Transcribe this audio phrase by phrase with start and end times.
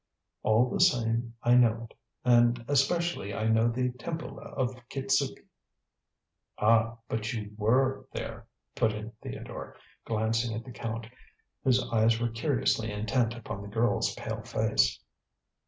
[0.41, 1.95] "All the same I know it,
[2.25, 5.43] and especially I know the Temple of Kitzuki."
[6.57, 6.97] "Ah!
[7.07, 9.75] but you were there!" put in Theodore,
[10.05, 11.05] glancing at the Count,
[11.63, 14.99] whose eyes were curiously intent upon the girl's pale face.